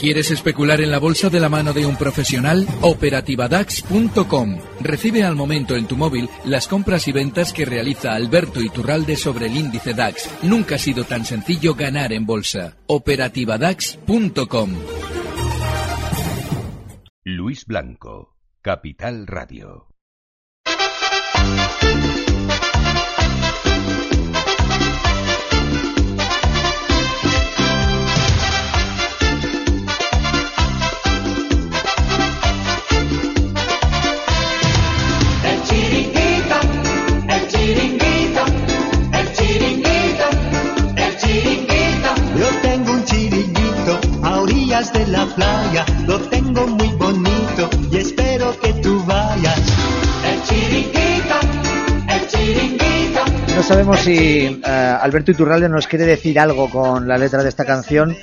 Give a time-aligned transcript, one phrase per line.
[0.00, 2.66] ¿Quieres especular en la bolsa de la mano de un profesional?
[2.80, 4.58] Operativadax.com.
[4.80, 9.48] Recibe al momento en tu móvil las compras y ventas que realiza Alberto Iturralde sobre
[9.48, 10.30] el índice DAX.
[10.42, 12.78] Nunca ha sido tan sencillo ganar en bolsa.
[12.86, 14.70] Operativadax.com.
[17.24, 19.88] Luis Blanco, Capital Radio.
[44.80, 49.60] De la playa, lo tengo muy bonito y espero que tú vayas.
[50.24, 51.34] El chiringuito,
[52.08, 53.20] el chiringuito.
[53.54, 57.66] No sabemos si eh, Alberto Iturralde nos quiere decir algo con la letra de esta
[57.66, 58.16] canción.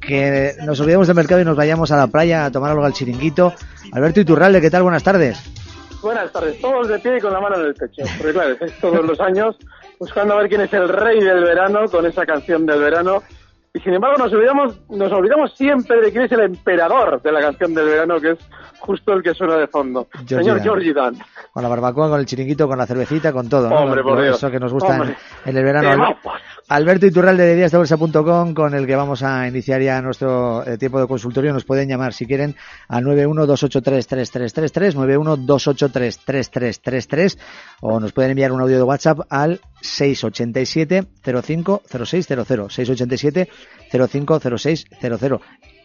[0.00, 2.92] Que nos olvidemos del mercado y nos vayamos a la playa a tomar algo al
[2.92, 3.52] chiringuito.
[3.90, 4.84] Alberto Iturralde, ¿qué tal?
[4.84, 5.42] Buenas tardes.
[6.00, 8.04] Buenas tardes, todos de pie y con la mano en el pecho.
[8.16, 9.56] Porque claro, es todos los años
[9.98, 13.24] buscando a ver quién es el rey del verano con esa canción del verano.
[13.72, 17.40] Y sin embargo nos olvidamos, nos olvidamos siempre de quién es el emperador de la
[17.40, 18.38] canción del verano, que es
[18.80, 20.08] justo el que suena de fondo.
[20.26, 20.64] Señor Dan.
[20.64, 21.16] Georgie Dan.
[21.52, 23.70] Con la barbacoa, con el chiringuito, con la cervecita, con todo.
[23.70, 23.76] ¿no?
[23.76, 24.38] Hombre, por Dios.
[24.38, 26.16] Eso que nos gusta en, en el verano.
[26.68, 31.06] Alberto Iturralde de díasdebolsa.com con el que vamos a iniciar ya nuestro eh, tiempo de
[31.06, 31.52] consultorio.
[31.52, 32.56] Nos pueden llamar si quieren
[32.88, 37.38] al 912833333, 912833333
[37.80, 43.48] o nos pueden enviar un audio de WhatsApp al 687 050600, 687
[43.90, 45.40] 050600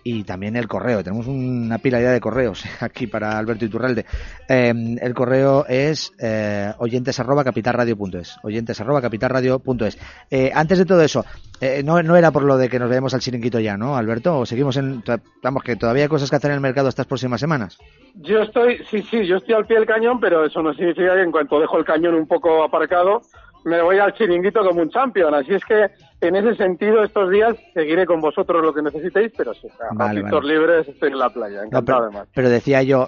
[0.08, 1.04] y también el correo.
[1.04, 4.06] Tenemos una pila ya de correos aquí para Alberto Iturralde.
[4.48, 4.72] Eh,
[5.02, 8.38] el correo es eh, oyentes arroba capitalradio.es.
[8.44, 9.98] Oyentes arroba capitalradio.es.
[10.30, 11.26] Eh, antes de todo eso,
[11.60, 14.38] eh, no, no era por lo de que nos veamos al chiringuito ya, ¿no, Alberto?
[14.38, 15.04] ¿O seguimos en.
[15.42, 17.80] Vamos, que todavía hay cosas que hacer en el mercado estas próximas semanas.
[18.14, 21.24] Yo estoy, sí, sí, yo estoy al pie del cañón, pero eso no significa que
[21.24, 23.22] en cuanto dejo el cañón un poco aparcado,
[23.66, 25.34] me voy al chiringuito como un champion.
[25.34, 25.90] Así es que,
[26.22, 30.22] en ese sentido, estos días seguiré con vosotros lo que necesitéis, pero sí, a Vale,
[30.22, 30.48] vale.
[30.48, 32.28] libres estoy en la playa, No, encantado pero, además.
[32.34, 33.08] pero decía yo,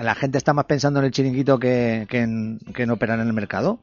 [0.00, 3.26] la gente está más pensando en el chiringuito que, que, en, que en operar en
[3.26, 3.78] el mercado.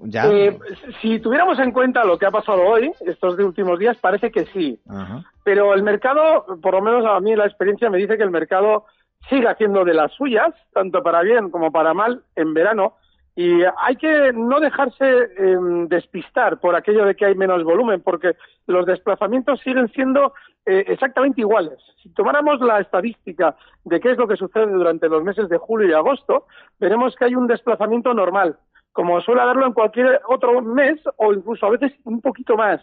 [0.00, 0.26] Ya.
[0.30, 0.56] Eh,
[1.00, 4.78] si tuviéramos en cuenta lo que ha pasado hoy, estos últimos días, parece que sí.
[4.88, 5.24] Ajá.
[5.42, 8.84] Pero el mercado, por lo menos a mí la experiencia me dice que el mercado
[9.28, 12.94] sigue haciendo de las suyas, tanto para bien como para mal, en verano.
[13.40, 15.04] Y hay que no dejarse
[15.36, 18.32] em, despistar por aquello de que hay menos volumen, porque
[18.66, 20.34] los desplazamientos siguen siendo
[20.66, 21.78] eh, exactamente iguales.
[22.02, 23.54] Si tomáramos la estadística
[23.84, 26.46] de qué es lo que sucede durante los meses de julio y agosto,
[26.80, 28.58] veremos que hay un desplazamiento normal,
[28.90, 32.80] como suele haberlo en cualquier otro mes o incluso a veces un poquito más.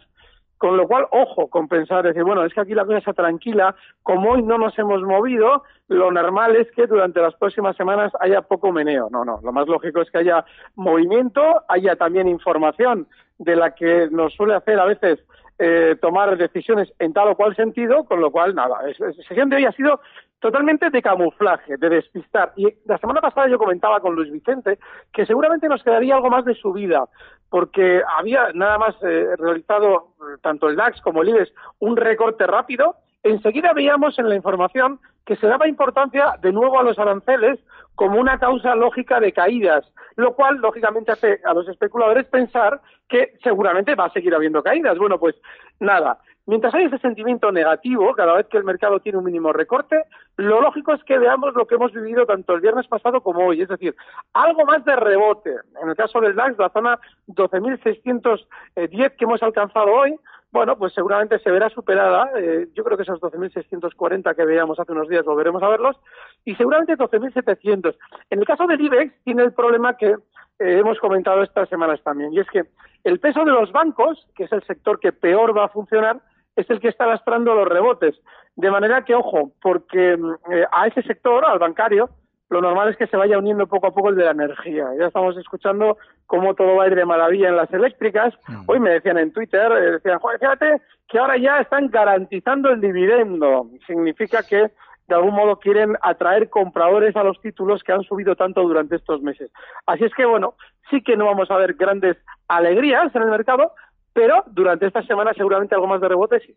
[0.58, 3.76] Con lo cual, ojo con pensar, decir, bueno, es que aquí la cosa está tranquila,
[4.04, 8.42] como hoy no nos hemos movido, lo normal es que durante las próximas semanas haya
[8.42, 9.10] poco meneo.
[9.12, 10.46] No, no, lo más lógico es que haya
[10.76, 13.08] movimiento, haya también información
[13.38, 15.20] de la que nos suele hacer a veces
[15.58, 19.58] eh, tomar decisiones en tal o cual sentido, con lo cual, nada, la sesión de
[19.58, 20.02] hoy ha sido
[20.40, 22.54] totalmente de camuflaje, de despistar.
[22.56, 24.80] Y la semana pasada yo comentaba con Luis Vicente
[25.14, 27.06] que seguramente nos quedaría algo más de subida,
[27.50, 32.46] porque había nada más eh, realizado eh, tanto el DAX como el IBEX un recorte
[32.46, 32.96] rápido.
[33.26, 37.60] Enseguida veíamos en la información que se daba importancia de nuevo a los aranceles
[37.96, 43.34] como una causa lógica de caídas, lo cual lógicamente hace a los especuladores pensar que
[43.42, 45.00] seguramente va a seguir habiendo caídas.
[45.00, 45.34] Bueno, pues
[45.80, 50.04] nada, mientras hay ese sentimiento negativo cada vez que el mercado tiene un mínimo recorte,
[50.38, 53.64] lo lógico es que veamos lo que hemos vivido tanto el viernes pasado como hoy,
[53.64, 53.96] es decir,
[54.34, 55.56] algo más de rebote.
[55.82, 60.16] En el caso del DAX, la zona 12.610 que hemos alcanzado hoy,
[60.56, 62.32] bueno, pues seguramente se verá superada.
[62.38, 65.98] eh, yo creo que esos 12.640 que veíamos hace unos días volveremos a verlos
[66.46, 67.94] y seguramente 12.700.
[68.30, 70.18] En el caso del IBEX tiene el problema que eh,
[70.60, 72.64] hemos comentado estas semanas también y es que
[73.04, 76.22] el peso de los bancos, que es el sector que peor va a funcionar,
[76.56, 78.16] es el que está lastrando los rebotes.
[78.56, 82.10] De manera que, ojo, porque mm, eh, a ese sector, al bancario,
[82.50, 84.86] lo normal es que se vaya uniendo poco a poco el de la energía.
[85.00, 85.98] Ya estamos escuchando
[86.28, 88.34] cómo todo va a ir de maravilla en las eléctricas.
[88.68, 92.82] Hoy me decían en Twitter, eh, decían, "Joder, fíjate que ahora ya están garantizando el
[92.82, 93.68] dividendo.
[93.88, 94.72] Significa que
[95.08, 99.22] de algún modo quieren atraer compradores a los títulos que han subido tanto durante estos
[99.22, 99.52] meses.
[99.86, 100.56] Así es que, bueno,
[100.90, 103.72] sí que no vamos a ver grandes alegrías en el mercado,
[104.14, 106.56] pero durante esta semana seguramente algo más de rebote sí.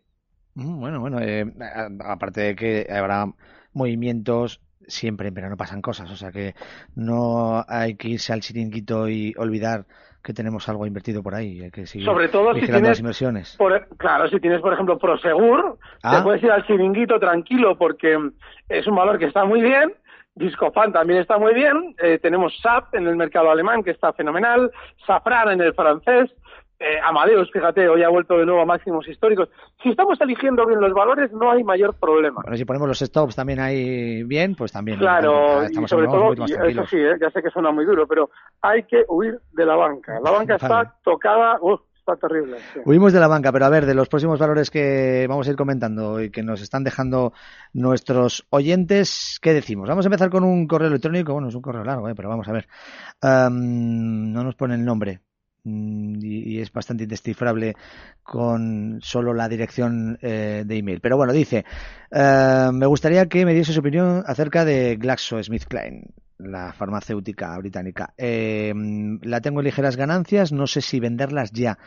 [0.55, 1.45] Mm, Bueno, bueno, eh,
[2.05, 3.25] aparte de que habrá
[3.73, 6.53] movimientos, siempre en verano pasan cosas, o sea que
[6.95, 9.85] no hay que irse al chiringuito y olvidar
[10.23, 13.55] que tenemos algo invertido por ahí, hay que seguir Sobre todo si tienes, las inversiones.
[13.57, 16.17] por- claro, si tienes, por ejemplo, Prosegur, Ah.
[16.17, 18.17] te puedes ir al chiringuito tranquilo porque
[18.67, 19.93] es un valor que está muy bien.
[20.35, 21.95] Discofan también está muy bien.
[22.01, 24.71] eh, tenemos SAP en el mercado alemán, que está fenomenal.
[25.05, 26.29] Safran en el francés.
[26.81, 29.49] Eh, Amadeus, fíjate, hoy ha vuelto de nuevo a máximos históricos.
[29.83, 32.39] Si estamos eligiendo bien los valores, no hay mayor problema.
[32.41, 34.97] Bueno, si ponemos los stops también ahí bien, pues también.
[34.97, 37.17] Claro, y sobre todo, y eso sí, ¿eh?
[37.19, 38.29] ya sé que suena muy duro, pero
[38.61, 40.21] hay que huir de la banca.
[40.23, 40.83] La banca Vale.
[40.83, 41.59] está tocada,
[41.97, 42.59] está terrible.
[42.73, 42.79] sí.
[42.85, 45.57] Huimos de la banca, pero a ver, de los próximos valores que vamos a ir
[45.57, 47.33] comentando y que nos están dejando
[47.73, 49.89] nuestros oyentes, ¿qué decimos?
[49.89, 52.15] Vamos a empezar con un correo electrónico, bueno, es un correo largo, ¿eh?
[52.15, 52.69] pero vamos a ver.
[53.21, 55.19] No nos pone el nombre
[56.21, 57.75] y, y es bastante indescifrable
[58.23, 61.01] con solo la dirección eh, de email.
[61.01, 61.65] Pero bueno, dice,
[62.11, 68.13] eh, me gustaría que me diese su opinión acerca de GlaxoSmithKline, la farmacéutica británica.
[68.17, 68.73] Eh,
[69.21, 71.77] la tengo en ligeras ganancias, no sé si venderlas ya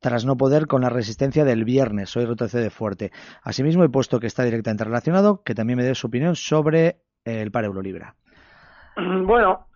[0.00, 2.16] tras no poder con la resistencia del viernes.
[2.16, 3.10] Hoy retrocede fuerte.
[3.42, 7.50] Asimismo, he puesto que está directamente relacionado, que también me dé su opinión sobre el
[7.50, 8.14] par euro-libra.
[8.96, 9.67] Bueno,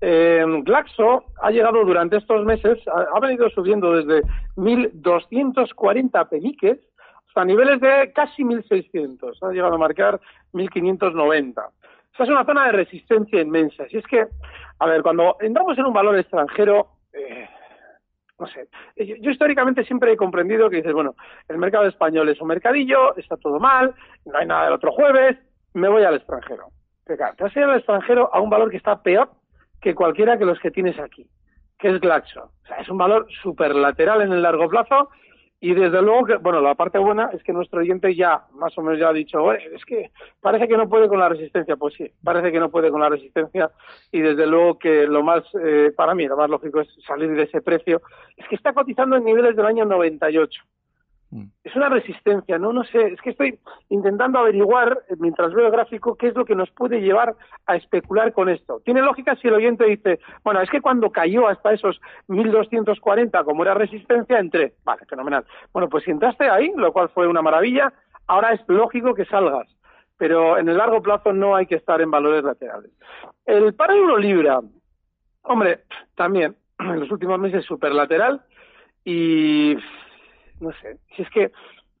[0.00, 4.22] eh, Glaxo ha llegado durante estos meses, ha, venido subiendo desde
[4.56, 6.78] 1.240 peniques
[7.28, 9.36] hasta niveles de casi 1.600.
[9.42, 10.20] Ha llegado a marcar
[10.52, 11.50] 1.590.
[12.14, 13.88] Esa es una zona de resistencia inmensa.
[13.88, 14.26] Si es que,
[14.78, 17.48] a ver, cuando entramos en un valor extranjero, eh,
[18.38, 21.14] no sé, yo, yo históricamente siempre he comprendido que dices, bueno,
[21.48, 23.94] el mercado español es un mercadillo, está todo mal,
[24.26, 25.38] no hay nada del otro jueves,
[25.72, 26.68] me voy al extranjero.
[27.04, 29.30] Pero claro, te vas a ir al extranjero a un valor que está peor
[29.84, 31.26] que cualquiera que los que tienes aquí,
[31.78, 32.44] que es Glaxo.
[32.44, 35.10] O sea, es un valor superlateral en el largo plazo
[35.60, 38.82] y desde luego que, bueno, la parte buena es que nuestro oyente ya, más o
[38.82, 40.10] menos ya ha dicho, "Oye, es que
[40.40, 41.76] parece que no puede con la resistencia.
[41.76, 43.70] Pues sí, parece que no puede con la resistencia
[44.10, 47.42] y desde luego que lo más, eh, para mí, lo más lógico es salir de
[47.42, 48.00] ese precio.
[48.38, 50.73] Es que está cotizando en niveles del año 98 Mm.
[51.64, 53.58] Es una resistencia, no, no sé, es que estoy
[53.88, 57.34] intentando averiguar, eh, mientras veo el gráfico, qué es lo que nos puede llevar
[57.66, 58.80] a especular con esto.
[58.84, 63.62] Tiene lógica si el oyente dice, bueno, es que cuando cayó hasta esos 1240, como
[63.64, 64.74] era resistencia, entré.
[64.84, 65.44] Vale, fenomenal.
[65.72, 67.92] Bueno, pues si entraste ahí, lo cual fue una maravilla,
[68.26, 69.68] ahora es lógico que salgas.
[70.16, 72.92] Pero en el largo plazo no hay que estar en valores laterales.
[73.44, 74.60] El par euro-libra,
[75.42, 75.80] hombre,
[76.14, 78.42] también en los últimos meses superlateral
[79.04, 79.76] y
[80.60, 81.50] no sé, si es que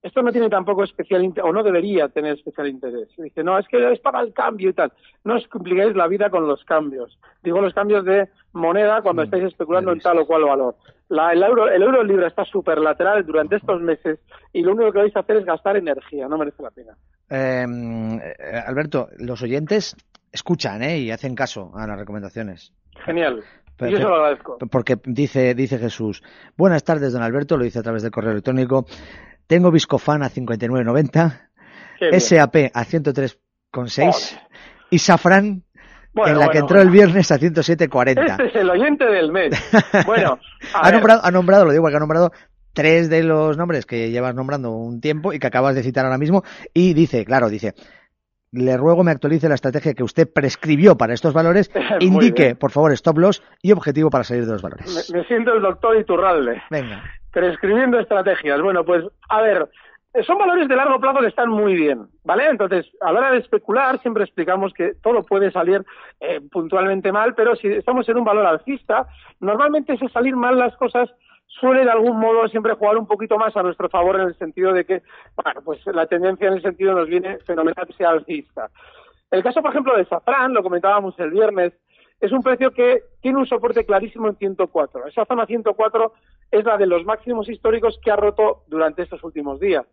[0.02, 3.08] esto no tiene tampoco especial interés, o no debería tener especial interés.
[3.16, 4.92] Dice, no, es que es para el cambio y tal.
[5.24, 7.18] No os compliquéis la vida con los cambios.
[7.42, 10.76] Digo los cambios de moneda cuando Mm, estáis especulando en tal o cual valor.
[11.08, 14.18] La- el euro el euro libra está súper lateral durante estos meses
[14.52, 16.92] y lo único que vais a hacer es gastar energía, no merece la pena.
[17.30, 19.96] Eh, eh, Alberto, los oyentes
[20.30, 20.98] escuchan ¿eh?
[20.98, 22.74] y hacen caso a las recomendaciones.
[23.06, 23.42] Genial.
[23.76, 24.58] Pero- Yo se lo agradezco.
[24.70, 26.22] Porque dice, dice Jesús,
[26.56, 28.86] buenas tardes, don Alberto, lo dice a través del correo electrónico.
[29.46, 31.48] Tengo Viscofan a 59.90,
[31.98, 32.20] Qué bien.
[32.20, 34.40] SAP a 103,6
[34.90, 35.64] y Safran
[36.12, 38.30] Bueno, en la que entró el viernes a 107,40.
[38.30, 39.52] Este es el oyente del mes.
[40.06, 40.38] Bueno,
[40.74, 42.32] ha, nombrado, ha nombrado, lo digo, que ha nombrado
[42.72, 46.18] tres de los nombres que llevas nombrando un tiempo y que acabas de citar ahora
[46.18, 46.42] mismo.
[46.72, 47.74] Y dice, claro, dice,
[48.54, 51.70] le ruego me actualice la estrategia que usted prescribió para estos valores.
[52.00, 55.10] Indique, por favor, stop loss y objetivo para salir de los valores.
[55.12, 56.62] me, me siento el doctor Iturralde.
[56.70, 57.02] Venga.
[57.32, 58.60] prescribiendo estrategias.
[58.60, 59.68] Bueno, pues a ver,
[60.22, 62.48] son valores de largo plazo que están muy bien, ¿vale?
[62.48, 65.84] Entonces, a la hora de especular siempre explicamos que todo puede salir
[66.20, 69.08] eh, puntualmente mal, pero si estamos en un valor alcista,
[69.40, 71.10] normalmente ese salir mal las cosas
[71.60, 74.72] suele de algún modo siempre jugar un poquito más a nuestro favor en el sentido
[74.72, 75.02] de que,
[75.42, 78.70] bueno, pues la tendencia en ese sentido nos viene fenomenal sea alcista.
[79.30, 81.72] El caso, por ejemplo, de Safran, lo comentábamos el viernes,
[82.20, 85.06] es un precio que tiene un soporte clarísimo en 104.
[85.08, 86.12] Esa zona 104
[86.50, 89.84] es la de los máximos históricos que ha roto durante estos últimos días.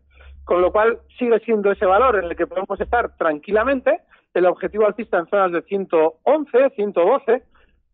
[0.44, 4.00] Con lo cual sigue siendo ese valor en el que podemos estar tranquilamente.
[4.34, 7.42] El objetivo alcista en zonas de 111, 112.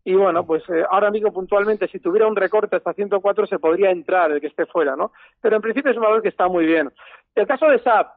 [0.03, 3.91] Y bueno, pues eh, ahora mismo puntualmente, si tuviera un recorte hasta 104, se podría
[3.91, 5.11] entrar el que esté fuera, ¿no?
[5.41, 6.91] Pero en principio es un valor que está muy bien.
[7.35, 8.07] El caso de SAP.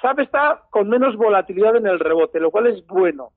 [0.00, 3.30] SAP está con menos volatilidad en el rebote, lo cual es bueno.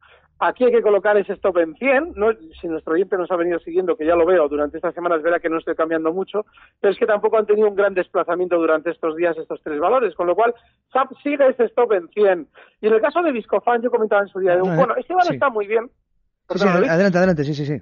[0.43, 2.13] Aquí hay que colocar ese stop en 100.
[2.15, 2.29] ¿no?
[2.59, 5.39] Si nuestro oyente nos ha venido siguiendo, que ya lo veo durante estas semanas, verá
[5.39, 6.45] que no estoy cambiando mucho,
[6.79, 10.15] pero es que tampoco han tenido un gran desplazamiento durante estos días estos tres valores,
[10.15, 10.55] con lo cual
[10.91, 12.47] SAP sigue ese stop en 100.
[12.81, 14.95] Y en el caso de Viscofan, yo comentaba en su día, de, No, no, bueno,
[14.97, 15.33] este valor sí.
[15.35, 15.91] está muy bien.
[16.49, 17.77] Sí, adelante, adelante, sí, sí, sí.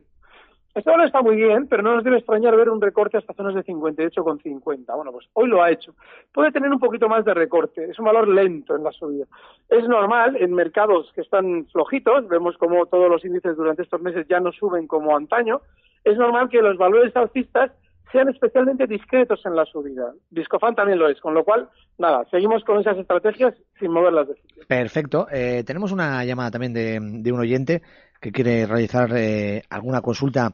[0.76, 3.56] Este valor está muy bien, pero no nos debe extrañar ver un recorte hasta zonas
[3.56, 4.96] de 58,50.
[4.96, 5.96] Bueno, pues hoy lo ha hecho.
[6.32, 7.86] Puede tener un poquito más de recorte.
[7.86, 9.26] Es un valor lento en la subida.
[9.68, 12.28] Es normal en mercados que están flojitos.
[12.28, 15.62] Vemos como todos los índices durante estos meses ya no suben como antaño.
[16.04, 17.72] Es normal que los valores alcistas
[18.12, 20.12] sean especialmente discretos en la subida.
[20.30, 24.36] Discofan también lo es, con lo cual, nada, seguimos con esas estrategias sin moverlas de
[24.36, 24.64] sitio.
[24.68, 25.28] Perfecto.
[25.32, 27.82] Eh, tenemos una llamada también de, de un oyente
[28.22, 30.52] que quiere realizar eh, alguna consulta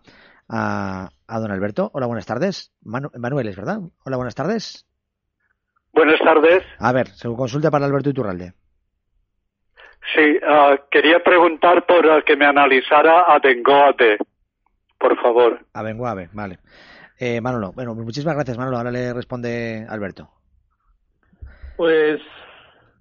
[0.49, 1.89] a, a don Alberto.
[1.93, 2.71] Hola, buenas tardes.
[2.83, 3.79] Manu- Manuel, ¿es verdad?
[4.05, 4.85] Hola, buenas tardes.
[5.93, 6.61] Buenas tardes.
[6.79, 8.53] A ver, se consulta para Alberto Iturralde.
[10.13, 14.17] Sí, ah, quería preguntar por que me analizara a Dengoade,
[14.99, 15.65] por favor.
[15.73, 16.59] A Benguave, vale.
[17.17, 18.77] Eh, Manolo, bueno, pues muchísimas gracias, Manolo.
[18.77, 20.29] Ahora le responde Alberto.
[21.77, 22.21] Pues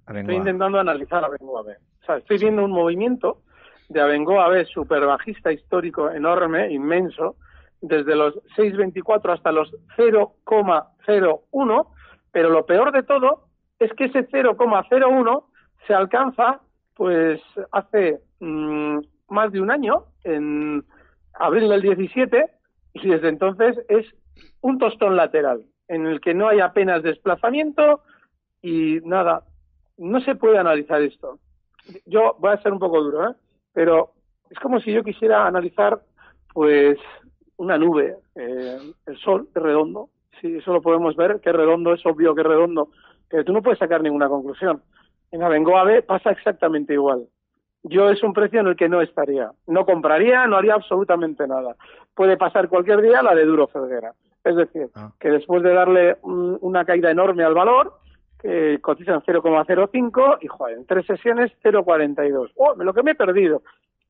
[0.08, 3.42] estoy intentando analizar a Bengoa O sea, estoy viendo un movimiento
[3.88, 7.36] de Abengoa B super bajista histórico enorme, inmenso,
[7.80, 11.86] desde los 6.24 hasta los 0,01,
[12.32, 15.44] pero lo peor de todo es que ese 0,01
[15.86, 16.60] se alcanza
[16.94, 17.40] pues
[17.72, 20.84] hace mm, más de un año, en
[21.34, 22.50] abril del 17,
[22.94, 24.06] y desde entonces es
[24.60, 28.00] un tostón lateral, en el que no hay apenas desplazamiento
[28.62, 29.42] y nada,
[29.98, 31.38] no se puede analizar esto.
[32.06, 33.34] Yo voy a ser un poco duro, ¿eh?
[33.72, 34.12] pero
[34.48, 36.00] es como si yo quisiera analizar
[36.52, 36.98] pues
[37.56, 40.08] una nube, eh, el sol es redondo,
[40.40, 42.88] sí, eso lo podemos ver, que es redondo, es obvio que es redondo,
[43.28, 44.82] pero tú no puedes sacar ninguna conclusión.
[45.30, 47.26] En Abengoa B pasa exactamente igual.
[47.84, 49.50] Yo es un precio en el que no estaría.
[49.66, 51.76] No compraría, no haría absolutamente nada.
[52.14, 54.12] Puede pasar cualquier día la de Duro Felguera.
[54.42, 55.10] Es decir, Ah.
[55.20, 57.94] que después de darle un- una caída enorme al valor,
[58.40, 62.50] que cotiza en 0,05 y joder, en tres sesiones 0,42.
[62.56, 63.62] ¡Oh, lo que me he perdido!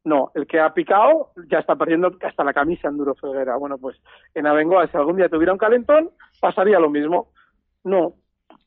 [0.05, 3.57] No, el que ha picado ya está perdiendo hasta la camisa en Duro Felguera.
[3.57, 3.97] Bueno, pues
[4.35, 7.29] en Abengoa, si algún día tuviera un calentón, pasaría lo mismo.
[7.85, 8.15] No,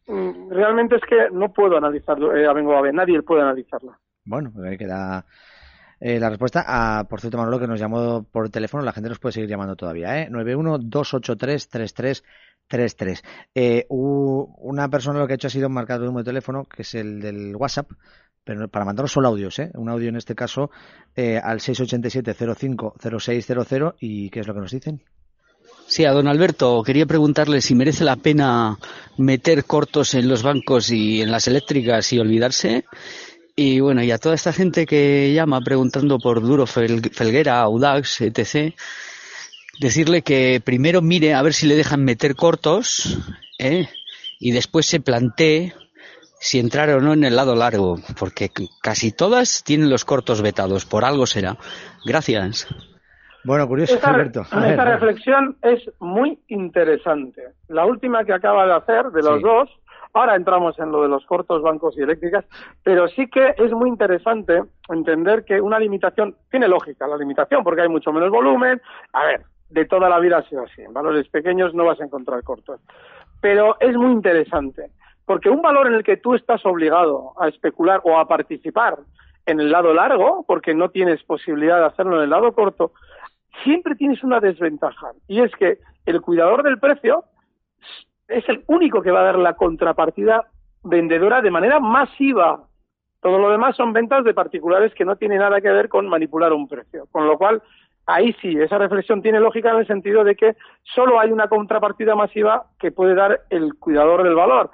[0.09, 3.99] Mm, realmente es que no puedo analizarlo, eh, Abengoa B, nadie puede analizarla.
[4.27, 5.25] Bueno, pues ahí queda
[5.99, 6.63] eh, la respuesta.
[6.67, 9.75] Ah, por cierto, Manolo, que nos llamó por teléfono, la gente nos puede seguir llamando
[9.75, 10.29] todavía, ¿eh?
[10.29, 13.23] 91-283-3333.
[13.55, 16.81] Eh, una persona lo que ha hecho ha sido marcar el número de teléfono, que
[16.81, 17.89] es el del WhatsApp,
[18.43, 19.71] pero para mandaros solo audios, ¿eh?
[19.75, 20.71] Un audio en este caso
[21.15, 25.01] eh, al 687-050600 y ¿qué es lo que nos dicen?
[25.87, 28.77] Sí, a don Alberto, quería preguntarle si merece la pena
[29.17, 32.83] meter cortos en los bancos y en las eléctricas y olvidarse.
[33.59, 38.21] Y bueno, y a toda esta gente que llama preguntando por Duro Fel- Felguera, Audax,
[38.21, 38.75] etc.,
[39.79, 43.17] decirle que primero mire a ver si le dejan meter cortos
[43.57, 43.87] ¿eh?
[44.39, 45.73] y después se plantee
[46.39, 48.51] si entrar o no en el lado largo, porque
[48.83, 51.57] casi todas tienen los cortos vetados, por algo será.
[52.05, 52.67] Gracias.
[53.43, 54.45] Bueno, curioso, Esta, Alberto.
[54.51, 54.99] A ver, esta a ver.
[54.99, 57.41] reflexión es muy interesante.
[57.69, 59.41] La última que acaba de hacer, de los Sí.
[59.43, 59.69] dos,
[60.17, 62.45] ahora entramos en lo de los cortos bancos y eléctricas,
[62.83, 67.81] pero sí que es muy interesante entender que una limitación, tiene lógica la limitación, porque
[67.81, 68.81] hay mucho menos volumen.
[69.13, 70.81] A ver, de toda la vida ha sido así.
[70.81, 72.79] En valores pequeños no vas a encontrar cortos.
[73.41, 74.91] Pero es muy interesante,
[75.25, 78.97] porque un valor en el que tú estás obligado a especular o a participar
[79.45, 82.91] en el lado largo, porque no tienes posibilidad de hacerlo en el lado corto,
[83.63, 85.11] siempre tienes una desventaja.
[85.27, 87.23] Y es que el cuidador del precio
[88.27, 90.47] es el único que va a dar la contrapartida
[90.83, 92.63] vendedora de manera masiva.
[93.21, 96.53] Todo lo demás son ventas de particulares que no tiene nada que ver con manipular
[96.53, 97.07] un precio.
[97.11, 97.61] Con lo cual,
[98.05, 102.15] ahí sí, esa reflexión tiene lógica en el sentido de que solo hay una contrapartida
[102.15, 104.71] masiva que puede dar el cuidador del valor.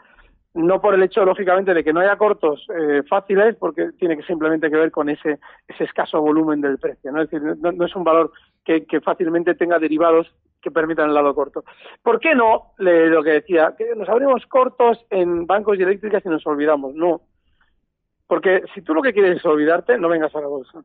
[0.56, 4.24] No por el hecho, lógicamente, de que no haya cortos eh, fáciles, porque tiene que
[4.24, 7.12] simplemente que ver con ese, ese escaso volumen del precio.
[7.12, 7.22] ¿no?
[7.22, 8.32] Es decir, no, es un valor
[8.64, 10.32] que, que fácilmente tenga derivados
[10.64, 11.64] que permitan el lado corto.
[12.02, 16.26] ¿Por qué no, le- lo que decía, que nos abrimos cortos en bancos y eléctricas
[16.26, 16.96] y nos olvidamos?
[16.96, 17.22] No.
[18.28, 20.82] Porque si tú lo que quieres es olvidarte, no vengas a la bolsa.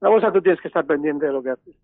[0.00, 1.74] La bolsa tú tienes que estar pendiente de lo que haces.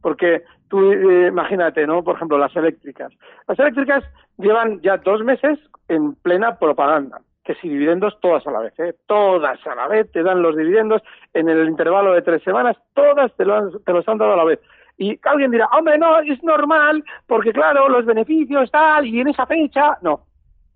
[0.00, 2.02] Porque tú, eh, imagínate, ¿no?
[2.02, 3.12] Por ejemplo, las eléctricas.
[3.46, 4.04] Las eléctricas
[4.38, 5.58] llevan ya dos meses
[5.88, 7.20] en plena propaganda.
[7.44, 8.94] Que si dividendos todas a la vez, ¿eh?
[9.06, 11.02] Todas a la vez te dan los dividendos
[11.34, 14.36] en el intervalo de tres semanas, todas te, lo han- te los han dado a
[14.36, 14.60] la vez.
[14.96, 19.46] Y alguien dirá, hombre, no, es normal, porque claro, los beneficios tal, y en esa
[19.46, 19.98] fecha.
[20.02, 20.20] No,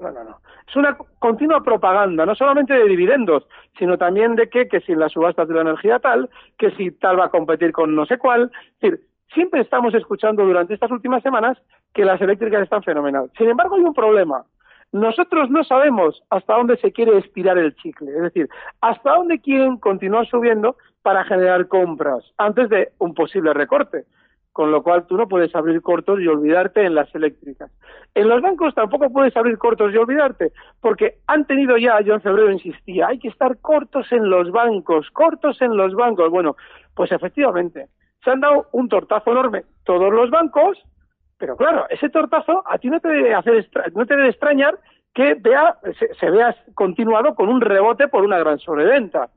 [0.00, 0.40] no, no, no.
[0.66, 3.46] Es una continua propaganda, no solamente de dividendos,
[3.78, 7.18] sino también de que, que si las subastas de la energía tal, que si tal
[7.18, 8.50] va a competir con no sé cuál.
[8.74, 9.00] Es decir,
[9.32, 11.56] siempre estamos escuchando durante estas últimas semanas
[11.94, 13.30] que las eléctricas están fenomenal.
[13.38, 14.44] Sin embargo, hay un problema.
[14.92, 18.48] Nosotros no sabemos hasta dónde se quiere estirar el chicle, es decir,
[18.80, 24.04] hasta dónde quieren continuar subiendo para generar compras antes de un posible recorte
[24.58, 27.70] con lo cual tú no puedes abrir cortos y olvidarte en las eléctricas.
[28.12, 30.50] En los bancos tampoco puedes abrir cortos y olvidarte,
[30.80, 35.12] porque han tenido ya, yo en febrero insistía, hay que estar cortos en los bancos,
[35.12, 36.32] cortos en los bancos.
[36.32, 36.56] Bueno,
[36.96, 37.86] pues efectivamente,
[38.24, 40.76] se han dado un tortazo enorme todos los bancos
[41.38, 43.64] Pero claro, ese tortazo a ti no te debe, hacer
[43.94, 44.76] no te debe extrañar
[45.14, 49.28] que vea, se, se vea continuado con un rebote por una gran sobreventa,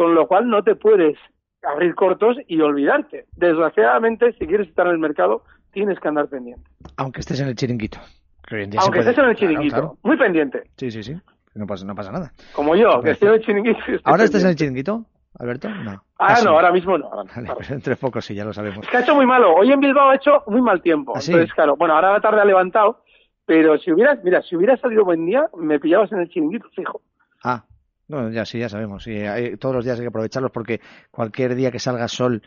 [0.00, 1.18] con lo cual no te puedes
[1.62, 3.26] abrir cortos y olvidarte.
[3.36, 5.42] Desgraciadamente, si quieres estar en el mercado,
[5.72, 6.62] tienes que andar pendiente.
[6.96, 7.98] Aunque estés en el chiringuito.
[7.98, 8.66] Aunque
[9.00, 9.00] puede.
[9.10, 9.98] estés en el chiringuito, claro.
[10.02, 11.14] muy pendiente, Sí, sí, sí.
[11.54, 12.32] No pasa, no pasa nada.
[12.54, 13.78] como yo, que estoy en el chiringuito.
[14.04, 14.84] ¿Ahora estás en el pendiente.
[14.84, 15.04] chiringuito,
[15.38, 15.68] Alberto?
[15.68, 16.02] No.
[16.18, 16.46] Ah, Casi.
[16.46, 17.04] no, ahora mismo no.
[17.04, 17.54] ahora Vale, claro.
[17.56, 18.78] pues entre pocos sí, ya lo sabemos.
[18.86, 19.52] Es que ha hecho muy malo.
[19.54, 21.12] Hoy en Bilbao ha hecho muy mal tiempo.
[21.14, 21.30] ¿Ah, sí?
[21.32, 23.02] Entonces, claro, bueno, ahora la tarde ha levantado,
[23.44, 27.02] pero si hubieras, mira, si hubiera salido buen día, me pillabas en el chiringuito, fijo.
[27.44, 27.64] Ah,
[28.10, 29.02] no, ya sí, ya sabemos.
[29.04, 32.42] Sí, hay- todos los días hay que aprovecharlos porque cualquier día que salga sol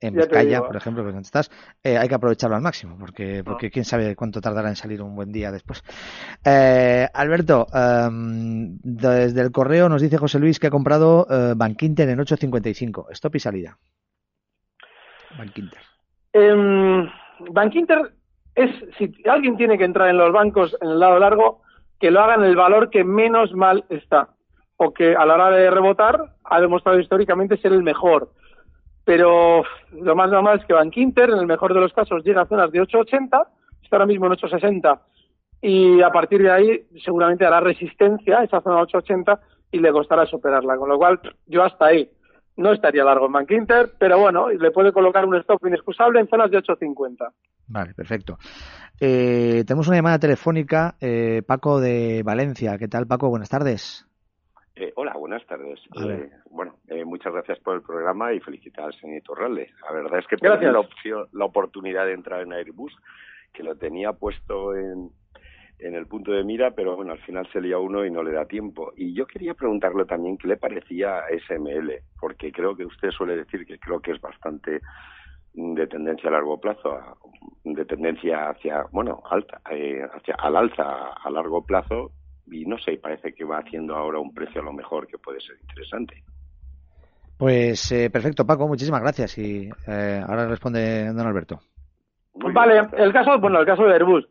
[0.00, 1.48] en Vizcaya, por ejemplo, que estás,
[1.84, 3.42] eh, hay que aprovecharlo al máximo porque, Ah.
[3.44, 5.84] porque quién sabe cuánto tardará en salir un buen día después.
[6.44, 12.08] Eh, Alberto, em, desde el correo nos dice José Luis que ha comprado eh, Bankinter
[12.08, 13.06] en 8.55.
[13.12, 13.78] Stop y salida.
[15.38, 15.80] Bankinter.
[16.32, 17.06] Eh,
[17.50, 18.12] Bankinter
[18.54, 21.62] es, si alguien tiene que entrar en los bancos en el lado largo,
[22.00, 24.30] que lo haga en el valor que menos mal está,
[24.82, 28.30] o que a la hora de rebotar ha demostrado históricamente ser el mejor.
[29.04, 32.46] Pero lo más normal es que Bankinter, en el mejor de los casos, llega a
[32.46, 33.46] zonas de 8,80,
[33.82, 35.00] está ahora mismo en 8,60,
[35.60, 39.38] y a partir de ahí seguramente hará resistencia a esa zona 8,80
[39.72, 40.76] y le costará superarla.
[40.76, 42.08] Con lo cual, yo hasta ahí
[42.56, 46.50] no estaría largo en Bankinter, pero bueno, le puede colocar un stop inexcusable en zonas
[46.50, 47.32] de 8,50.
[47.68, 48.38] Vale, perfecto.
[49.00, 52.76] Eh, tenemos una llamada telefónica, eh, Paco de Valencia.
[52.78, 53.30] ¿Qué tal, Paco?
[53.30, 54.06] Buenas tardes.
[54.74, 55.78] Eh, hola, buenas tardes.
[56.00, 59.70] Eh, bueno, eh, muchas gracias por el programa y felicitar al señor Torralde.
[59.82, 60.60] La verdad es que Gracias.
[60.60, 62.96] tuve la, opción, la oportunidad de entrar en Airbus,
[63.52, 65.10] que lo tenía puesto en,
[65.78, 68.32] en el punto de mira, pero bueno, al final se lía uno y no le
[68.32, 68.92] da tiempo.
[68.96, 73.36] Y yo quería preguntarle también qué le parecía a SML, porque creo que usted suele
[73.36, 74.80] decir que creo que es bastante
[75.54, 76.98] de tendencia a largo plazo,
[77.64, 82.12] de tendencia hacia, bueno, alta, eh, hacia al alza a largo plazo
[82.46, 85.40] y no sé, parece que va haciendo ahora un precio a lo mejor que puede
[85.40, 86.22] ser interesante.
[87.38, 89.36] Pues eh, perfecto, Paco, muchísimas gracias.
[89.38, 91.60] Y eh, ahora responde don Alberto.
[92.34, 92.88] Muy Vale, bien.
[92.98, 94.28] el caso, bueno, el caso de Airbus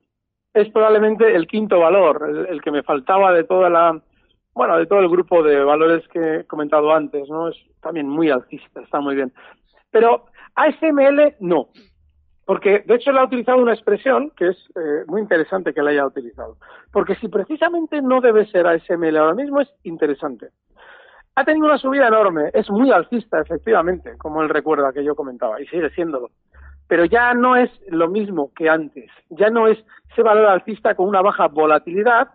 [0.54, 4.02] es probablemente el quinto valor, el, el que me faltaba de toda la,
[4.54, 7.50] bueno, de todo el grupo de valores que he comentado antes, ¿no?
[7.50, 9.32] Es también muy alcista, está muy bien.
[9.92, 11.70] Pero ASML no,
[12.52, 15.92] porque de hecho él ha utilizado una expresión que es eh, muy interesante que la
[15.92, 16.58] haya utilizado,
[16.92, 20.50] porque si precisamente no debe ser ASML ahora mismo es interesante.
[21.36, 25.62] Ha tenido una subida enorme, es muy alcista, efectivamente, como él recuerda que yo comentaba,
[25.62, 26.32] y sigue siéndolo
[26.90, 29.10] pero ya no es lo mismo que antes.
[29.30, 29.78] Ya no es
[30.12, 32.32] ese valor alcista con una baja volatilidad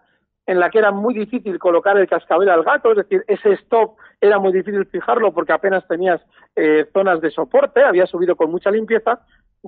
[0.46, 3.96] en la que era muy difícil colocar el cascabel al gato, es decir, ese stop
[4.20, 6.22] era muy difícil fijarlo porque apenas tenías
[6.55, 9.20] eh, zonas de soporte, había subido con mucha limpieza,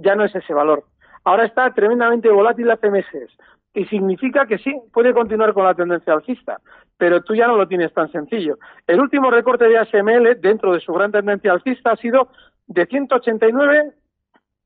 [0.02, 0.84] ya no es ese valor.
[1.24, 3.30] Ahora está tremendamente volátil hace meses
[3.74, 6.61] y significa que sí, puede continuar con la tendencia alcista,
[6.96, 8.58] pero tú ya no lo tienes tan sencillo.
[8.87, 12.28] El último recorte de ASML dentro de su gran tendencia alcista ha sido
[12.66, 13.92] de 189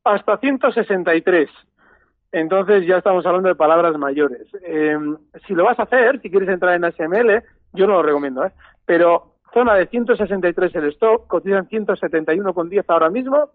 [0.04, 1.50] hasta 163.
[2.32, 4.46] Entonces ya estamos hablando de palabras mayores.
[4.62, 4.96] Eh,
[5.46, 7.42] si lo vas a hacer, si quieres entrar en ASML,
[7.74, 8.52] yo no lo recomiendo, ¿eh?
[8.86, 13.50] pero zona de 163 el stop, cotiza en 171,10 ahora mismo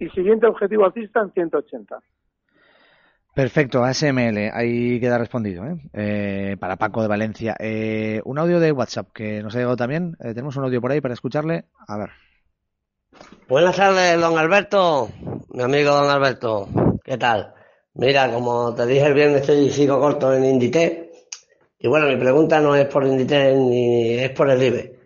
[0.00, 1.98] y siguiente objetivo alcista en 180.
[3.34, 5.76] Perfecto, ASML, ahí queda respondido, ¿eh?
[5.92, 7.54] Eh, para Paco de Valencia.
[7.60, 10.16] Eh, un audio de WhatsApp que nos ha llegado también.
[10.18, 11.66] Eh, tenemos un audio por ahí para escucharle.
[11.86, 12.10] A ver.
[13.48, 15.10] Buenas tardes, don Alberto,
[15.52, 16.68] mi amigo don Alberto.
[17.04, 17.54] ¿Qué tal?
[17.94, 21.08] Mira, como te dije el viernes, estoy sigo corto en Inditex.
[21.78, 24.99] Y bueno, mi pregunta no es por Inditex ni es por el IBE.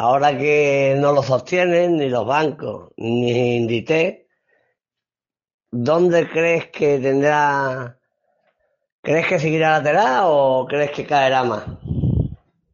[0.00, 4.28] Ahora que no lo sostienen ni los bancos ni Inditex,
[5.72, 7.98] ¿dónde crees que tendrá?
[9.02, 11.64] ¿Crees que seguirá lateral o crees que caerá más?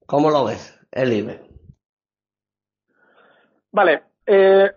[0.04, 1.40] ¿Cómo lo ves, el IBE?
[3.72, 4.70] Vale, eh,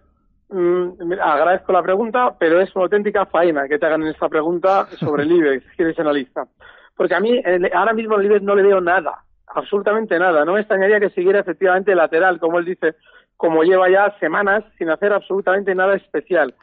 [0.47, 5.23] mm, agradezco la pregunta, pero es una auténtica faena que te hagan esta pregunta sobre
[5.23, 6.47] el IBEX, que eres analista.
[6.95, 7.41] Porque a mí
[7.73, 9.26] ahora mismo el IBEX no le veo nada,
[9.57, 10.45] absolutamente nada.
[10.45, 12.95] No me extrañaría que siguiera efectivamente lateral, como él dice,
[13.35, 16.53] como lleva ya semanas sin hacer absolutamente nada especial.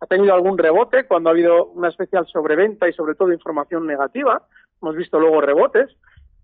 [0.00, 4.42] Ha tenido algún rebote cuando ha habido una especial sobreventa y sobre todo información negativa.
[4.82, 5.90] Hemos visto luego rebotes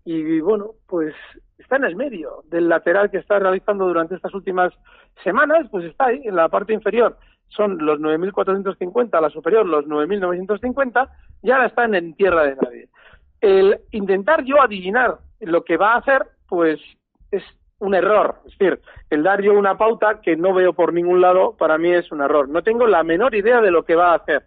[0.04, 1.14] y bueno, pues
[1.58, 4.72] está en el medio del lateral que está realizando durante estas últimas
[5.24, 7.16] semanas, pues está ahí, en la parte inferior
[7.48, 11.08] son los 9.450, la superior los 9.950,
[11.42, 12.88] y ahora están en tierra de nadie.
[13.40, 16.80] El intentar yo adivinar lo que va a hacer, pues
[17.30, 17.42] es
[17.78, 18.36] un error.
[18.46, 21.92] Es decir, el dar yo una pauta que no veo por ningún lado, para mí
[21.92, 22.48] es un error.
[22.48, 24.44] No tengo la menor idea de lo que va a hacer.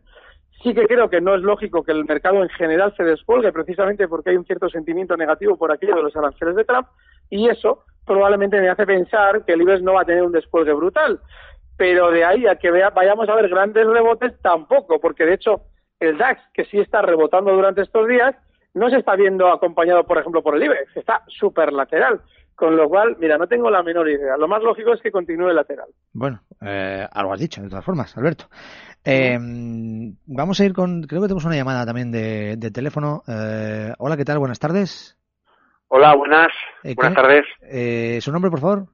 [0.63, 4.07] Sí que creo que no es lógico que el mercado en general se descuelgue precisamente
[4.07, 6.87] porque hay un cierto sentimiento negativo por aquello de los aranceles de Trump
[7.29, 10.73] y eso probablemente me hace pensar que el IBEX no va a tener un descuelgue
[10.73, 11.19] brutal.
[11.77, 15.61] Pero de ahí a que vea, vayamos a ver grandes rebotes tampoco, porque de hecho
[16.01, 18.35] el DAX, que sí está rebotando durante estos días,
[18.73, 22.21] no se está viendo acompañado, por ejemplo, por el IBEX, está súper lateral.
[22.55, 24.35] Con lo cual, mira, no tengo la menor idea.
[24.37, 25.87] Lo más lógico es que continúe lateral.
[26.11, 28.45] Bueno, eh, algo has dicho, de todas formas, Alberto.
[29.05, 29.37] Eh,
[30.25, 33.23] vamos a ir con, creo que tenemos una llamada también de, de teléfono.
[33.29, 34.39] Eh, hola, ¿qué tal?
[34.39, 35.17] Buenas tardes.
[35.87, 36.49] Hola, buenas.
[36.83, 37.45] Eh, buenas ¿qué- tardes.
[37.61, 38.87] Eh, ¿Su nombre, por favor?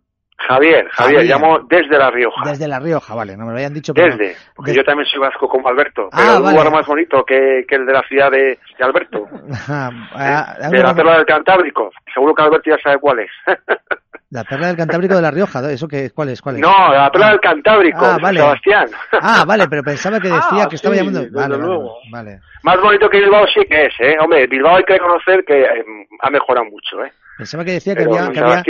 [0.47, 1.25] Javier, Javier, Javier.
[1.25, 2.41] llamo desde La Rioja.
[2.49, 3.93] Desde La Rioja, vale, no me lo habían dicho.
[3.93, 6.58] pero- Desde, porque yo también soy vasco como Alberto, Ah, pero es un vale.
[6.58, 9.27] lugar más bonito que, que el de la ciudad de, de Alberto,
[9.67, 11.91] Ah, ah, de la perla del Cantábrico.
[12.13, 13.31] Seguro que Alberto ya sabe cuál es.
[14.31, 16.41] La perla del Cantábrico de La Rioja, ¿eso qué, cuál es?
[16.41, 16.61] ¿Cuál es?
[16.61, 18.39] no, la perla del Cantábrico, Ah, vale.
[18.39, 18.89] Sebastián.
[19.13, 21.19] Ah, vale, pero pensaba que decía Ah, que estaba sí, llamando.
[21.21, 21.97] desde Vale, vale, luego.
[22.11, 22.39] vale.
[22.63, 24.15] Más bonito que Bilbao sí que es, ¿eh?
[24.19, 25.85] Hombre, Bilbao hay que reconocer que eh,
[26.21, 27.11] ha mejorado mucho, ¿eh?
[27.38, 28.63] Pensaba que decía que había, había-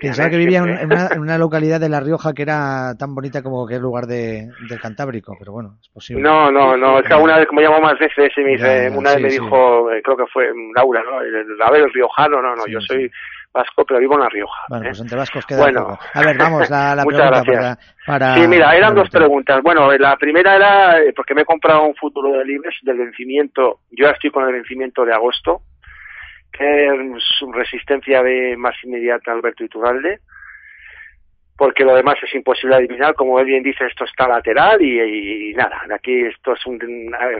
[0.00, 0.30] pensaba ¿eh?
[0.30, 3.66] que vivía en, una, en una localidad de La Rioja que era tan bonita como
[3.66, 6.22] que el lugar de, del Cantábrico, pero bueno, es posible.
[6.22, 8.90] No, no, no, es que alguna vez, como llamo más veces, y me dice, Ya,
[8.90, 11.20] ya, una vez sí, me dijo, eh, creo que fue Laura, ¿no?
[11.20, 13.10] El, el- a ver, el riojano, no, no, Sí, yo soy
[13.56, 14.62] vasco, pero vivo en La Rioja.
[14.68, 14.88] Bueno, ¿eh?
[14.90, 15.80] pues entre vascos queda Bueno.
[15.88, 15.98] poco.
[16.14, 19.60] A ver, vamos, la, la pregunta para, para- Sí, mira, eran dos preguntas.
[19.62, 22.98] Bueno, eh, la primera era eh, porque me he comprado un futuro de Libres del
[22.98, 23.80] vencimiento.
[23.90, 25.62] Yo estoy con el vencimiento de agosto,
[26.52, 26.92] que es
[27.52, 30.20] resistencia de más inmediata Alberto Iturralde,
[31.56, 33.14] porque lo demás es imposible adivinar.
[33.14, 36.78] Como él bien dice, esto está lateral y, y nada, aquí esto es un.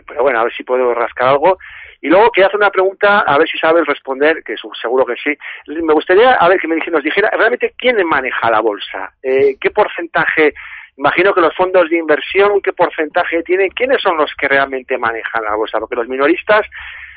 [0.06, 1.58] pero bueno, a ver si puedo rascar algo.
[2.00, 5.36] Y luego quería hacer una pregunta, a ver si sabes responder, que seguro que sí.
[5.66, 9.70] Me gustaría, a ver, que me nos dijera realmente quién maneja la bolsa, Eh, qué
[9.70, 10.52] porcentaje,
[10.96, 15.44] imagino que los fondos de inversión, qué porcentaje tienen, quiénes son los que realmente manejan
[15.44, 16.66] la bolsa, porque los minoristas,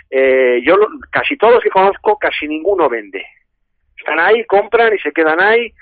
[0.10, 0.76] eh, yo
[1.12, 3.24] casi todos los que conozco, casi ninguno vende.
[3.98, 5.74] Están ahí, compran y se quedan ahí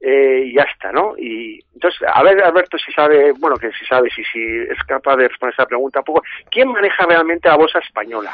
[0.00, 1.16] eh, y ya está, ¿no?
[1.16, 5.16] Y entonces, a ver, Alberto, si sabe, bueno, que si sabe, si, si es capaz
[5.16, 8.32] de responder esa pregunta un poco, ¿quién maneja realmente la bolsa española?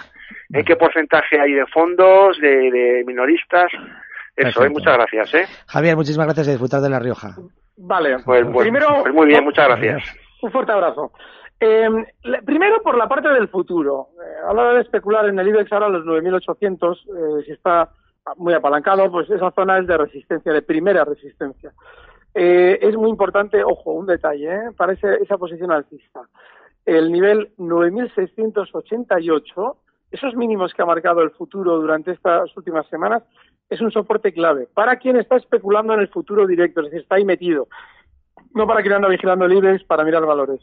[0.53, 3.71] ¿En qué porcentaje hay de fondos, de, de minoristas?
[4.37, 5.45] Eso, eh, muchas gracias, ¿eh?
[5.67, 7.37] Javier, muchísimas gracias de disfrutar de La Rioja.
[7.77, 8.17] Vale.
[8.25, 10.03] Pues, pues- Primero, pues muy bien, muchas gracias.
[10.43, 11.13] Un fuerte abrazo.
[11.61, 11.89] Eh,
[12.47, 14.09] primero, por la parte del futuro.
[14.15, 17.91] Eh, a la hora de especular en el IBEX ahora los 9.800, eh, si está
[18.37, 21.73] muy apalancado, pues esa zona es de resistencia, de primera resistencia.
[22.35, 24.71] Eh, es muy importante, ojo, un detalle, ¿eh?
[24.77, 26.21] para ese- esa posición alcista.
[26.87, 29.77] El nivel 9.688,
[30.11, 33.23] esos mínimos que ha marcado el futuro durante estas últimas semanas,
[33.69, 37.17] es un soporte clave para quien está especulando en el futuro directo, es decir, está
[37.17, 37.69] ahí metido
[38.53, 40.61] no para quien anda vigilando el IBEX para mirar valores.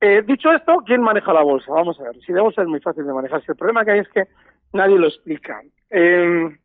[0.00, 1.72] Eh, dicho esto, ¿quién maneja la bolsa?
[1.72, 2.14] Vamos a ver.
[2.24, 3.40] Si la bolsa es muy fácil de manejar.
[3.42, 4.28] Si el problema que hay es que
[4.72, 5.60] nadie lo explica.
[5.90, 6.56] Eh,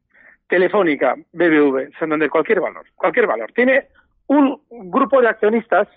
[0.51, 3.53] Telefónica, BBV, Santander, cualquier valor, cualquier valor.
[3.53, 3.87] Tiene
[4.27, 5.87] un grupo de accionistas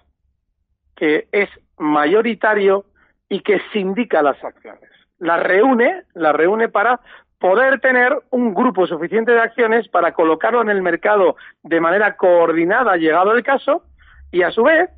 [0.95, 2.85] que es mayoritario
[3.29, 4.89] y que sindica las acciones.
[5.19, 7.01] Las reúne, las reúne para
[7.41, 12.97] poder tener un grupo suficiente de acciones para colocarlo en el mercado de manera coordinada,
[12.97, 13.83] llegado el caso,
[14.31, 14.89] y a su vez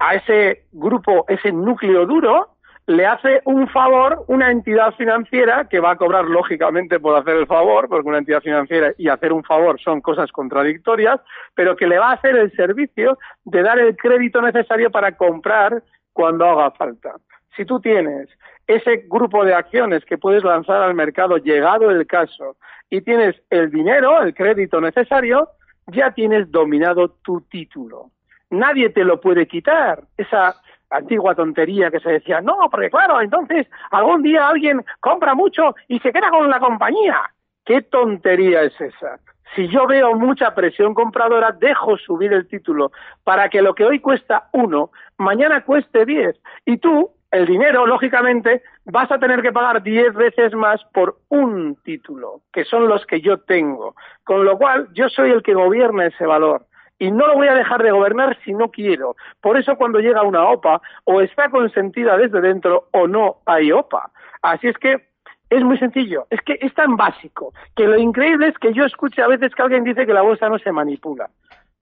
[0.00, 2.51] a ese grupo, ese núcleo duro,
[2.92, 7.46] le hace un favor una entidad financiera que va a cobrar lógicamente por hacer el
[7.46, 11.20] favor, porque una entidad financiera y hacer un favor son cosas contradictorias,
[11.54, 15.82] pero que le va a hacer el servicio de dar el crédito necesario para comprar
[16.12, 17.14] cuando haga falta.
[17.56, 18.28] Si tú tienes
[18.66, 22.56] ese grupo de acciones que puedes lanzar al mercado llegado el caso
[22.90, 25.48] y tienes el dinero, el crédito necesario,
[25.86, 28.10] ya tienes dominado tu título
[28.52, 30.04] nadie te lo puede quitar.
[30.16, 30.54] Esa
[30.92, 35.98] antigua tontería que se decía, no, porque claro, entonces algún día alguien compra mucho y
[36.00, 37.18] se queda con la compañía.
[37.64, 39.18] ¿Qué tontería es esa?
[39.54, 42.90] Si yo veo mucha presión compradora, dejo subir el título
[43.22, 46.40] para que lo que hoy cuesta uno, mañana cueste diez.
[46.64, 51.76] Y tú, el dinero, lógicamente, vas a tener que pagar diez veces más por un
[51.84, 53.94] título, que son los que yo tengo.
[54.24, 56.64] Con lo cual, yo soy el que gobierna ese valor
[57.02, 59.16] y no lo voy a dejar de gobernar si no quiero.
[59.40, 64.12] Por eso cuando llega una OPA, o está consentida desde dentro o no hay OPA.
[64.40, 65.08] Así es que
[65.50, 69.20] es muy sencillo, es que es tan básico, que lo increíble es que yo escuche
[69.20, 71.28] a veces que alguien dice que la bolsa no se manipula.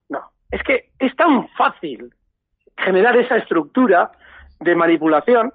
[0.08, 2.14] No, es que es tan fácil
[2.78, 4.12] generar esa estructura
[4.58, 5.52] de manipulación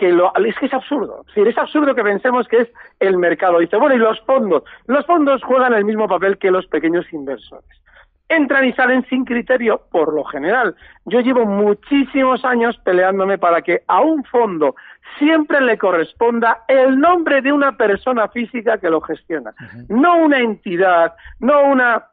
[0.00, 1.24] que lo, es que es absurdo.
[1.36, 3.60] Es, es absurdo que pensemos que es el mercado.
[3.60, 4.64] Dice, bueno, y los fondos.
[4.86, 7.80] Los fondos juegan el mismo papel que los pequeños inversores.
[8.30, 10.74] Entran y salen sin criterio por lo general.
[11.04, 14.76] Yo llevo muchísimos años peleándome para que a un fondo
[15.18, 19.52] siempre le corresponda el nombre de una persona física que lo gestiona,
[19.88, 22.06] no una entidad, no una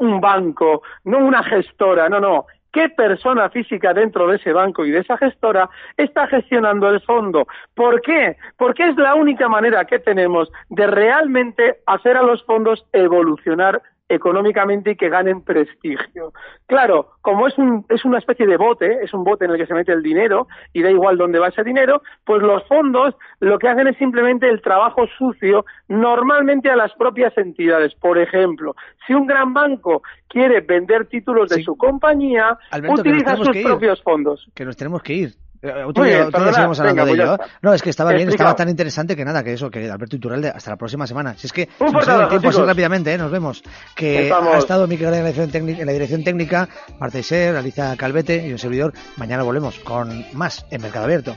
[0.00, 2.46] un banco, no una gestora, no, no.
[2.72, 7.46] ¿Qué persona física dentro de ese banco y de esa gestora está gestionando el fondo?
[7.74, 8.38] ¿Por qué?
[8.56, 13.82] Porque es la única manera que tenemos de realmente hacer a los fondos evolucionar
[14.14, 16.32] económicamente y que ganen prestigio.
[16.66, 19.66] Claro, como es, un, es una especie de bote, es un bote en el que
[19.66, 23.58] se mete el dinero y da igual dónde va ese dinero, pues los fondos lo
[23.58, 27.94] que hacen es simplemente el trabajo sucio normalmente a las propias entidades.
[27.94, 28.74] Por ejemplo,
[29.06, 33.64] si un gran banco quiere vender títulos de su compañía, Alberto, utiliza sus ir.
[33.64, 34.48] propios fondos.
[34.54, 35.30] Que nos tenemos que ir.
[35.62, 37.54] Eh, Otro día, otro día seguimos hablando venga, de pues ello.
[37.62, 40.48] No, es que estaba bien, estaba tan interesante que nada, que eso, que Alberto Iturralde,
[40.48, 41.34] hasta la próxima semana.
[41.36, 43.18] Si es que Un nos el tiempo así rápidamente, ¿eh?
[43.18, 43.62] nos vemos.
[43.94, 44.54] Que Estamos.
[44.56, 48.44] ha estado Miquel en la dirección técnica, en la dirección técnica Marta Iser, Alicia Calvete
[48.46, 48.92] y un servidor.
[49.16, 51.36] Mañana volvemos con más en Mercado Abierto.